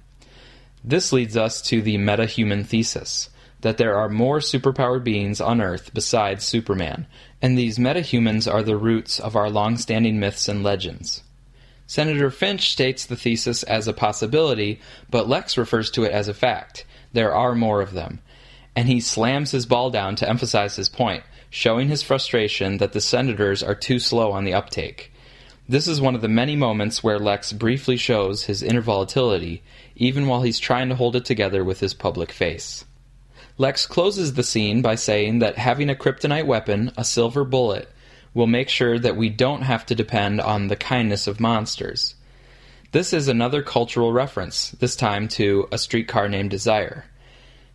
This 0.84 1.12
leads 1.12 1.36
us 1.36 1.60
to 1.62 1.82
the 1.82 1.96
metahuman 1.96 2.64
thesis 2.64 3.30
that 3.60 3.76
there 3.76 3.96
are 3.96 4.08
more 4.08 4.38
superpowered 4.38 5.02
beings 5.02 5.40
on 5.40 5.60
Earth 5.60 5.92
besides 5.92 6.44
Superman, 6.44 7.08
and 7.42 7.58
these 7.58 7.76
metahumans 7.76 8.50
are 8.50 8.62
the 8.62 8.76
roots 8.76 9.18
of 9.18 9.34
our 9.34 9.50
long 9.50 9.78
standing 9.78 10.20
myths 10.20 10.46
and 10.46 10.62
legends. 10.62 11.24
Senator 11.88 12.30
Finch 12.30 12.70
states 12.70 13.04
the 13.04 13.16
thesis 13.16 13.64
as 13.64 13.88
a 13.88 13.92
possibility, 13.92 14.80
but 15.10 15.28
Lex 15.28 15.58
refers 15.58 15.90
to 15.90 16.04
it 16.04 16.12
as 16.12 16.28
a 16.28 16.34
fact. 16.34 16.84
There 17.12 17.34
are 17.34 17.56
more 17.56 17.80
of 17.80 17.94
them. 17.94 18.20
And 18.76 18.88
he 18.88 19.00
slams 19.00 19.50
his 19.50 19.66
ball 19.66 19.90
down 19.90 20.16
to 20.16 20.28
emphasize 20.28 20.76
his 20.76 20.88
point, 20.88 21.24
showing 21.50 21.88
his 21.88 22.02
frustration 22.02 22.78
that 22.78 22.92
the 22.92 23.00
senators 23.00 23.62
are 23.62 23.74
too 23.74 23.98
slow 23.98 24.32
on 24.32 24.44
the 24.44 24.54
uptake. 24.54 25.12
This 25.68 25.86
is 25.86 26.00
one 26.00 26.14
of 26.14 26.20
the 26.20 26.28
many 26.28 26.56
moments 26.56 27.02
where 27.02 27.18
Lex 27.18 27.52
briefly 27.52 27.96
shows 27.96 28.44
his 28.44 28.62
inner 28.62 28.80
volatility, 28.80 29.62
even 29.94 30.26
while 30.26 30.42
he's 30.42 30.58
trying 30.58 30.88
to 30.88 30.96
hold 30.96 31.14
it 31.14 31.24
together 31.24 31.62
with 31.62 31.80
his 31.80 31.94
public 31.94 32.32
face. 32.32 32.84
Lex 33.58 33.86
closes 33.86 34.34
the 34.34 34.42
scene 34.42 34.82
by 34.82 34.94
saying 34.94 35.40
that 35.40 35.58
having 35.58 35.90
a 35.90 35.94
kryptonite 35.94 36.46
weapon, 36.46 36.90
a 36.96 37.04
silver 37.04 37.44
bullet, 37.44 37.88
will 38.32 38.46
make 38.46 38.68
sure 38.68 38.98
that 38.98 39.16
we 39.16 39.28
don't 39.28 39.62
have 39.62 39.84
to 39.86 39.94
depend 39.94 40.40
on 40.40 40.68
the 40.68 40.76
kindness 40.76 41.26
of 41.26 41.40
monsters. 41.40 42.14
This 42.92 43.12
is 43.12 43.28
another 43.28 43.62
cultural 43.62 44.12
reference, 44.12 44.70
this 44.72 44.96
time 44.96 45.28
to 45.28 45.68
A 45.70 45.78
Streetcar 45.78 46.28
Named 46.28 46.50
Desire. 46.50 47.04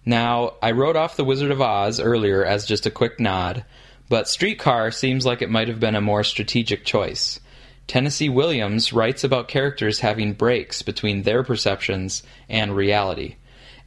Now, 0.05 0.53
I 0.61 0.71
wrote 0.71 0.95
off 0.95 1.17
The 1.17 1.25
Wizard 1.25 1.49
of 1.49 1.61
Oz 1.61 1.99
earlier 1.99 2.45
as 2.45 2.67
just 2.67 2.85
a 2.85 2.91
quick 2.91 3.19
nod, 3.19 3.65
but 4.07 4.29
Streetcar 4.29 4.91
seems 4.91 5.25
like 5.25 5.41
it 5.41 5.49
might 5.49 5.67
have 5.67 5.79
been 5.79 5.95
a 5.95 6.01
more 6.01 6.23
strategic 6.23 6.85
choice. 6.85 7.39
Tennessee 7.87 8.29
Williams 8.29 8.93
writes 8.93 9.23
about 9.23 9.47
characters 9.47 9.99
having 9.99 10.33
breaks 10.33 10.83
between 10.83 11.23
their 11.23 11.43
perceptions 11.43 12.21
and 12.47 12.75
reality. 12.75 13.35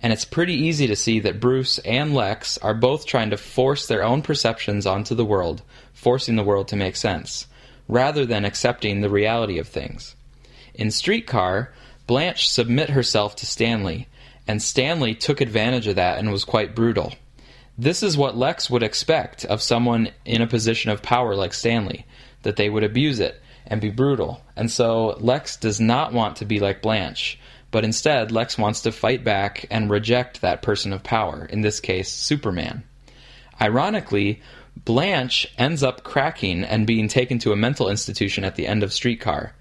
And 0.00 0.12
it's 0.12 0.24
pretty 0.24 0.54
easy 0.54 0.86
to 0.88 0.96
see 0.96 1.20
that 1.20 1.40
Bruce 1.40 1.78
and 1.80 2.14
Lex 2.14 2.58
are 2.58 2.74
both 2.74 3.06
trying 3.06 3.30
to 3.30 3.36
force 3.36 3.86
their 3.86 4.02
own 4.02 4.22
perceptions 4.22 4.86
onto 4.86 5.14
the 5.14 5.24
world, 5.24 5.62
forcing 5.92 6.34
the 6.34 6.44
world 6.44 6.68
to 6.68 6.76
make 6.76 6.96
sense, 6.96 7.46
rather 7.88 8.26
than 8.26 8.44
accepting 8.44 9.00
the 9.00 9.10
reality 9.10 9.58
of 9.58 9.68
things. 9.68 10.16
In 10.74 10.90
Streetcar, 10.90 11.72
Blanche 12.08 12.48
submit 12.48 12.90
herself 12.90 13.36
to 13.36 13.46
Stanley, 13.46 14.07
and 14.48 14.62
Stanley 14.62 15.14
took 15.14 15.40
advantage 15.42 15.86
of 15.86 15.96
that 15.96 16.18
and 16.18 16.32
was 16.32 16.44
quite 16.44 16.74
brutal. 16.74 17.12
This 17.76 18.02
is 18.02 18.16
what 18.16 18.36
Lex 18.36 18.68
would 18.70 18.82
expect 18.82 19.44
of 19.44 19.62
someone 19.62 20.10
in 20.24 20.42
a 20.42 20.46
position 20.48 20.90
of 20.90 21.02
power 21.02 21.36
like 21.36 21.52
Stanley, 21.54 22.06
that 22.42 22.56
they 22.56 22.68
would 22.68 22.82
abuse 22.82 23.20
it, 23.20 23.40
and 23.66 23.80
be 23.80 23.90
brutal. 23.90 24.42
And 24.56 24.70
so 24.70 25.16
Lex 25.20 25.56
does 25.58 25.78
not 25.78 26.12
want 26.12 26.36
to 26.36 26.46
be 26.46 26.58
like 26.58 26.82
Blanche, 26.82 27.38
but 27.70 27.84
instead 27.84 28.32
Lex 28.32 28.56
wants 28.56 28.80
to 28.80 28.90
fight 28.90 29.22
back 29.22 29.66
and 29.70 29.90
reject 29.90 30.40
that 30.40 30.62
person 30.62 30.92
of 30.92 31.02
power, 31.02 31.44
in 31.44 31.60
this 31.60 31.78
case, 31.78 32.10
Superman. 32.10 32.82
Ironically, 33.60 34.40
Blanche 34.84 35.46
ends 35.58 35.82
up 35.82 36.02
cracking 36.02 36.64
and 36.64 36.86
being 36.86 37.08
taken 37.08 37.38
to 37.40 37.52
a 37.52 37.56
mental 37.56 37.90
institution 37.90 38.44
at 38.44 38.56
the 38.56 38.66
end 38.66 38.82
of 38.82 38.92
Streetcar. 38.92 39.52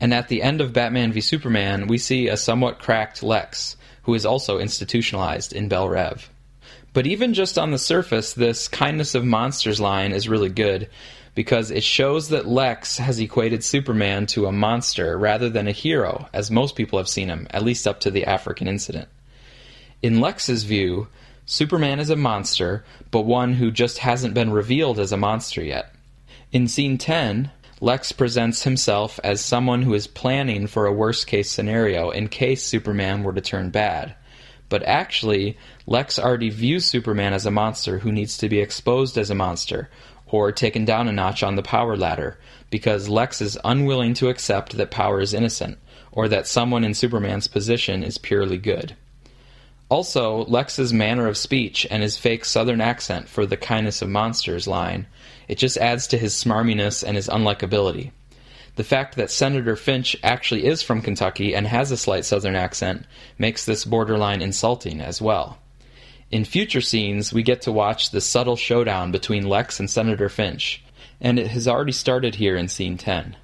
And 0.00 0.14
at 0.14 0.28
the 0.28 0.42
end 0.42 0.60
of 0.60 0.72
Batman 0.72 1.12
v 1.12 1.20
Superman, 1.20 1.86
we 1.86 1.98
see 1.98 2.28
a 2.28 2.36
somewhat 2.36 2.78
cracked 2.78 3.22
Lex, 3.22 3.76
who 4.04 4.14
is 4.14 4.24
also 4.24 4.58
institutionalized 4.58 5.52
in 5.52 5.68
Belle 5.68 5.88
Reve. 5.88 6.30
But 6.92 7.06
even 7.06 7.34
just 7.34 7.58
on 7.58 7.70
the 7.70 7.78
surface, 7.78 8.32
this 8.32 8.66
Kindness 8.66 9.14
of 9.14 9.24
Monsters 9.24 9.80
line 9.80 10.12
is 10.12 10.28
really 10.28 10.48
good 10.48 10.88
because 11.34 11.70
it 11.70 11.84
shows 11.84 12.30
that 12.30 12.48
Lex 12.48 12.98
has 12.98 13.20
equated 13.20 13.62
Superman 13.62 14.26
to 14.26 14.46
a 14.46 14.52
monster 14.52 15.16
rather 15.16 15.48
than 15.48 15.68
a 15.68 15.72
hero, 15.72 16.28
as 16.32 16.50
most 16.50 16.74
people 16.74 16.98
have 16.98 17.08
seen 17.08 17.28
him, 17.28 17.46
at 17.50 17.62
least 17.62 17.86
up 17.86 18.00
to 18.00 18.10
the 18.10 18.24
African 18.24 18.66
incident. 18.66 19.08
In 20.02 20.20
Lex's 20.20 20.64
view, 20.64 21.08
Superman 21.46 22.00
is 22.00 22.10
a 22.10 22.16
monster, 22.16 22.84
but 23.10 23.22
one 23.22 23.54
who 23.54 23.70
just 23.70 23.98
hasn't 23.98 24.34
been 24.34 24.50
revealed 24.50 24.98
as 24.98 25.12
a 25.12 25.16
monster 25.16 25.62
yet. 25.62 25.94
In 26.52 26.66
scene 26.66 26.98
10, 26.98 27.50
Lex 27.82 28.12
presents 28.12 28.64
himself 28.64 29.18
as 29.24 29.40
someone 29.40 29.80
who 29.80 29.94
is 29.94 30.06
planning 30.06 30.66
for 30.66 30.84
a 30.84 30.92
worst 30.92 31.26
case 31.26 31.50
scenario 31.50 32.10
in 32.10 32.28
case 32.28 32.62
Superman 32.62 33.22
were 33.22 33.32
to 33.32 33.40
turn 33.40 33.70
bad. 33.70 34.14
But 34.68 34.82
actually, 34.82 35.56
Lex 35.86 36.18
already 36.18 36.50
views 36.50 36.84
Superman 36.84 37.32
as 37.32 37.46
a 37.46 37.50
monster 37.50 37.98
who 37.98 38.12
needs 38.12 38.36
to 38.36 38.50
be 38.50 38.60
exposed 38.60 39.16
as 39.16 39.30
a 39.30 39.34
monster, 39.34 39.88
or 40.26 40.52
taken 40.52 40.84
down 40.84 41.08
a 41.08 41.12
notch 41.12 41.42
on 41.42 41.56
the 41.56 41.62
power 41.62 41.96
ladder, 41.96 42.38
because 42.68 43.08
Lex 43.08 43.40
is 43.40 43.58
unwilling 43.64 44.12
to 44.14 44.28
accept 44.28 44.76
that 44.76 44.90
power 44.90 45.18
is 45.18 45.32
innocent, 45.32 45.78
or 46.12 46.28
that 46.28 46.46
someone 46.46 46.84
in 46.84 46.92
Superman's 46.92 47.48
position 47.48 48.02
is 48.02 48.18
purely 48.18 48.58
good. 48.58 48.94
Also, 49.88 50.44
Lex's 50.44 50.92
manner 50.92 51.26
of 51.26 51.36
speech 51.38 51.86
and 51.90 52.02
his 52.02 52.18
fake 52.18 52.44
southern 52.44 52.82
accent 52.82 53.28
for 53.28 53.46
the 53.46 53.56
kindness 53.56 54.02
of 54.02 54.08
monsters 54.10 54.68
line, 54.68 55.06
it 55.50 55.58
just 55.58 55.76
adds 55.78 56.06
to 56.06 56.16
his 56.16 56.32
smarminess 56.32 57.02
and 57.02 57.16
his 57.16 57.28
unlikability. 57.28 58.12
The 58.76 58.84
fact 58.84 59.16
that 59.16 59.32
Senator 59.32 59.74
Finch 59.74 60.16
actually 60.22 60.64
is 60.64 60.80
from 60.80 61.02
Kentucky 61.02 61.56
and 61.56 61.66
has 61.66 61.90
a 61.90 61.96
slight 61.96 62.24
southern 62.24 62.54
accent 62.54 63.04
makes 63.36 63.64
this 63.64 63.84
borderline 63.84 64.42
insulting 64.42 65.00
as 65.00 65.20
well. 65.20 65.58
In 66.30 66.44
future 66.44 66.80
scenes, 66.80 67.32
we 67.32 67.42
get 67.42 67.62
to 67.62 67.72
watch 67.72 68.10
the 68.10 68.20
subtle 68.20 68.54
showdown 68.54 69.10
between 69.10 69.48
Lex 69.48 69.80
and 69.80 69.90
Senator 69.90 70.28
Finch, 70.28 70.84
and 71.20 71.36
it 71.36 71.48
has 71.48 71.66
already 71.66 71.90
started 71.90 72.36
here 72.36 72.56
in 72.56 72.68
scene 72.68 72.96
10. 72.96 73.36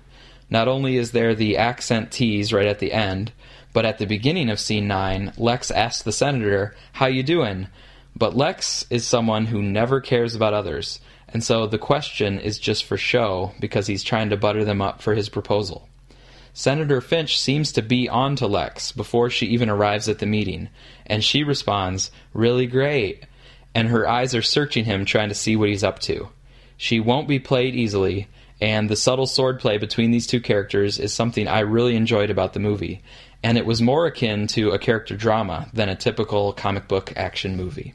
Not 0.48 0.68
only 0.68 0.96
is 0.98 1.10
there 1.10 1.34
the 1.34 1.56
accent 1.56 2.12
tease 2.12 2.52
right 2.52 2.68
at 2.68 2.78
the 2.78 2.92
end, 2.92 3.32
but 3.72 3.84
at 3.84 3.98
the 3.98 4.06
beginning 4.06 4.48
of 4.48 4.60
scene 4.60 4.86
9, 4.86 5.32
Lex 5.36 5.72
asks 5.72 6.04
the 6.04 6.12
senator, 6.12 6.76
"How 6.92 7.06
you 7.06 7.24
doing?" 7.24 7.66
But 8.14 8.36
Lex 8.36 8.86
is 8.90 9.04
someone 9.04 9.46
who 9.46 9.60
never 9.60 10.00
cares 10.00 10.36
about 10.36 10.54
others, 10.54 11.00
and 11.28 11.42
so 11.42 11.66
the 11.66 11.78
question 11.78 12.38
is 12.38 12.58
just 12.58 12.84
for 12.84 12.96
show 12.96 13.52
because 13.60 13.86
he's 13.86 14.02
trying 14.02 14.30
to 14.30 14.36
butter 14.36 14.64
them 14.64 14.80
up 14.80 15.02
for 15.02 15.14
his 15.14 15.28
proposal. 15.28 15.88
Senator 16.52 17.02
Finch 17.02 17.38
seems 17.38 17.72
to 17.72 17.82
be 17.82 18.08
on 18.08 18.36
to 18.36 18.46
Lex 18.46 18.90
before 18.92 19.28
she 19.28 19.46
even 19.48 19.68
arrives 19.68 20.08
at 20.08 20.20
the 20.20 20.26
meeting, 20.26 20.70
and 21.04 21.22
she 21.22 21.44
responds, 21.44 22.10
Really 22.32 22.66
great. 22.66 23.24
And 23.74 23.88
her 23.88 24.08
eyes 24.08 24.34
are 24.34 24.40
searching 24.40 24.86
him, 24.86 25.04
trying 25.04 25.28
to 25.28 25.34
see 25.34 25.54
what 25.54 25.68
he's 25.68 25.84
up 25.84 25.98
to. 26.00 26.30
She 26.78 26.98
won't 26.98 27.28
be 27.28 27.38
played 27.38 27.74
easily, 27.74 28.28
and 28.58 28.88
the 28.88 28.96
subtle 28.96 29.26
swordplay 29.26 29.78
between 29.78 30.12
these 30.12 30.26
two 30.26 30.40
characters 30.40 30.98
is 30.98 31.12
something 31.12 31.46
I 31.46 31.60
really 31.60 31.94
enjoyed 31.94 32.30
about 32.30 32.54
the 32.54 32.60
movie, 32.60 33.02
and 33.42 33.58
it 33.58 33.66
was 33.66 33.82
more 33.82 34.06
akin 34.06 34.46
to 34.48 34.70
a 34.70 34.78
character 34.78 35.14
drama 35.14 35.68
than 35.74 35.90
a 35.90 35.94
typical 35.94 36.54
comic 36.54 36.88
book 36.88 37.12
action 37.16 37.56
movie. 37.56 37.94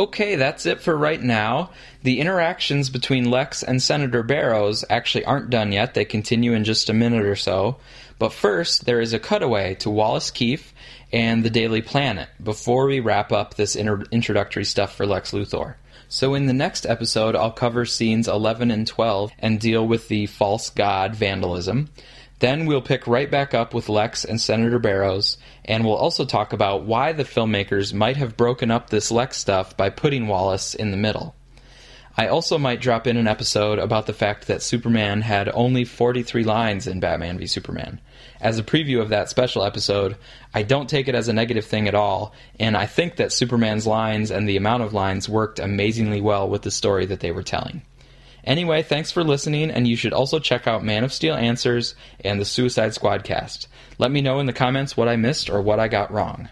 Okay, 0.00 0.36
that's 0.36 0.64
it 0.64 0.80
for 0.80 0.96
right 0.96 1.22
now. 1.22 1.72
The 2.04 2.20
interactions 2.20 2.88
between 2.88 3.30
Lex 3.30 3.62
and 3.62 3.82
Senator 3.82 4.22
Barrows 4.22 4.82
actually 4.88 5.26
aren't 5.26 5.50
done 5.50 5.72
yet. 5.72 5.92
They 5.92 6.06
continue 6.06 6.54
in 6.54 6.64
just 6.64 6.88
a 6.88 6.94
minute 6.94 7.26
or 7.26 7.36
so. 7.36 7.76
But 8.18 8.32
first, 8.32 8.86
there 8.86 9.02
is 9.02 9.12
a 9.12 9.18
cutaway 9.18 9.74
to 9.74 9.90
Wallace 9.90 10.30
Keefe 10.30 10.72
and 11.12 11.44
the 11.44 11.50
Daily 11.50 11.82
Planet 11.82 12.30
before 12.42 12.86
we 12.86 13.00
wrap 13.00 13.30
up 13.30 13.56
this 13.56 13.76
inter- 13.76 14.06
introductory 14.10 14.64
stuff 14.64 14.96
for 14.96 15.04
Lex 15.04 15.32
Luthor. 15.32 15.74
So, 16.08 16.32
in 16.32 16.46
the 16.46 16.54
next 16.54 16.86
episode, 16.86 17.36
I'll 17.36 17.52
cover 17.52 17.84
scenes 17.84 18.26
11 18.26 18.70
and 18.70 18.86
12 18.86 19.32
and 19.38 19.60
deal 19.60 19.86
with 19.86 20.08
the 20.08 20.24
false 20.28 20.70
god 20.70 21.14
vandalism. 21.14 21.90
Then 22.38 22.64
we'll 22.64 22.80
pick 22.80 23.06
right 23.06 23.30
back 23.30 23.52
up 23.52 23.74
with 23.74 23.90
Lex 23.90 24.24
and 24.24 24.40
Senator 24.40 24.78
Barrows, 24.78 25.36
and 25.70 25.84
we'll 25.84 25.94
also 25.94 26.24
talk 26.24 26.52
about 26.52 26.82
why 26.82 27.12
the 27.12 27.22
filmmakers 27.22 27.94
might 27.94 28.16
have 28.16 28.36
broken 28.36 28.72
up 28.72 28.90
this 28.90 29.12
Lex 29.12 29.36
stuff 29.36 29.76
by 29.76 29.88
putting 29.88 30.26
Wallace 30.26 30.74
in 30.74 30.90
the 30.90 30.96
middle. 30.96 31.36
I 32.16 32.26
also 32.26 32.58
might 32.58 32.80
drop 32.80 33.06
in 33.06 33.16
an 33.16 33.28
episode 33.28 33.78
about 33.78 34.06
the 34.06 34.12
fact 34.12 34.48
that 34.48 34.62
Superman 34.62 35.20
had 35.20 35.48
only 35.48 35.84
43 35.84 36.42
lines 36.42 36.88
in 36.88 36.98
Batman 36.98 37.38
v 37.38 37.46
Superman. 37.46 38.00
As 38.40 38.58
a 38.58 38.64
preview 38.64 39.00
of 39.00 39.10
that 39.10 39.28
special 39.28 39.62
episode, 39.62 40.16
I 40.52 40.64
don't 40.64 40.90
take 40.90 41.06
it 41.06 41.14
as 41.14 41.28
a 41.28 41.32
negative 41.32 41.66
thing 41.66 41.86
at 41.86 41.94
all, 41.94 42.34
and 42.58 42.76
I 42.76 42.86
think 42.86 43.14
that 43.16 43.32
Superman's 43.32 43.86
lines 43.86 44.32
and 44.32 44.48
the 44.48 44.56
amount 44.56 44.82
of 44.82 44.92
lines 44.92 45.28
worked 45.28 45.60
amazingly 45.60 46.20
well 46.20 46.48
with 46.48 46.62
the 46.62 46.72
story 46.72 47.06
that 47.06 47.20
they 47.20 47.30
were 47.30 47.44
telling. 47.44 47.82
Anyway, 48.42 48.82
thanks 48.82 49.12
for 49.12 49.22
listening, 49.22 49.70
and 49.70 49.86
you 49.86 49.94
should 49.94 50.14
also 50.14 50.40
check 50.40 50.66
out 50.66 50.82
Man 50.82 51.04
of 51.04 51.12
Steel 51.12 51.36
Answers 51.36 51.94
and 52.24 52.40
the 52.40 52.44
Suicide 52.44 52.92
Squad 52.92 53.22
cast. 53.22 53.68
Let 54.00 54.12
me 54.12 54.22
know 54.22 54.40
in 54.40 54.46
the 54.46 54.54
comments 54.54 54.96
what 54.96 55.08
I 55.08 55.16
missed 55.16 55.50
or 55.50 55.60
what 55.60 55.78
I 55.78 55.86
got 55.86 56.10
wrong. 56.10 56.48